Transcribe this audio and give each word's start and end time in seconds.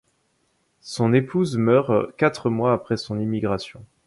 Son 0.81 1.13
épouse 1.13 1.57
meurt 1.57 2.15
quatre 2.17 2.49
mois 2.49 2.73
après 2.73 2.97
son 2.97 3.19
immigration. 3.19 3.85